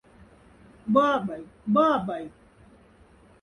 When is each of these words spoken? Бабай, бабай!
Бабай, 0.95 1.43
бабай! 1.77 2.27